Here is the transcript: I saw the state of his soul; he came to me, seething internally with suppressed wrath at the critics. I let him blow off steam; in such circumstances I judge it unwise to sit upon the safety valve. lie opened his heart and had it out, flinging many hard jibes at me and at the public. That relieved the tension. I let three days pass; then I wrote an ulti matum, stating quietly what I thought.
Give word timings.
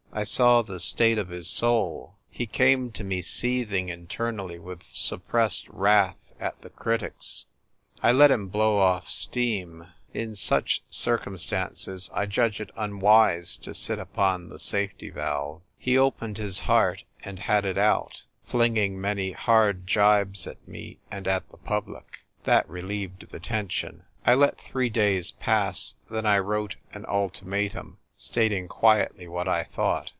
I 0.13 0.25
saw 0.25 0.61
the 0.61 0.81
state 0.81 1.17
of 1.17 1.29
his 1.29 1.47
soul; 1.47 2.17
he 2.29 2.45
came 2.45 2.91
to 2.91 3.03
me, 3.05 3.21
seething 3.21 3.87
internally 3.87 4.59
with 4.59 4.83
suppressed 4.83 5.69
wrath 5.69 6.17
at 6.37 6.59
the 6.61 6.69
critics. 6.69 7.45
I 8.03 8.11
let 8.11 8.29
him 8.29 8.49
blow 8.49 8.77
off 8.77 9.09
steam; 9.09 9.87
in 10.13 10.35
such 10.35 10.83
circumstances 10.89 12.09
I 12.13 12.25
judge 12.25 12.59
it 12.59 12.71
unwise 12.75 13.55
to 13.61 13.73
sit 13.73 13.99
upon 13.99 14.49
the 14.49 14.59
safety 14.59 15.09
valve. 15.09 15.61
lie 15.87 15.95
opened 15.95 16.39
his 16.39 16.59
heart 16.59 17.05
and 17.23 17.39
had 17.39 17.63
it 17.63 17.77
out, 17.77 18.25
flinging 18.43 18.99
many 18.99 19.31
hard 19.31 19.87
jibes 19.87 20.45
at 20.45 20.67
me 20.67 20.99
and 21.09 21.25
at 21.25 21.49
the 21.51 21.57
public. 21.57 22.25
That 22.43 22.67
relieved 22.67 23.31
the 23.31 23.39
tension. 23.39 24.03
I 24.25 24.33
let 24.33 24.57
three 24.59 24.89
days 24.89 25.31
pass; 25.31 25.95
then 26.09 26.25
I 26.25 26.39
wrote 26.39 26.75
an 26.93 27.05
ulti 27.05 27.45
matum, 27.45 27.95
stating 28.13 28.67
quietly 28.67 29.27
what 29.27 29.47
I 29.47 29.63
thought. 29.63 30.07